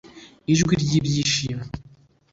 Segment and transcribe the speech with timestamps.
[0.51, 1.63] ijwi ry ibyishimo